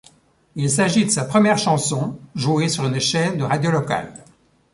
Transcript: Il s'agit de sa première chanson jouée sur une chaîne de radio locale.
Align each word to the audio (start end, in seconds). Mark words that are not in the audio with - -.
Il 0.55 0.71
s'agit 0.71 1.05
de 1.05 1.11
sa 1.11 1.25
première 1.25 1.59
chanson 1.59 2.17
jouée 2.33 2.69
sur 2.69 2.87
une 2.87 2.99
chaîne 2.99 3.37
de 3.37 3.43
radio 3.43 3.69
locale. 3.69 4.11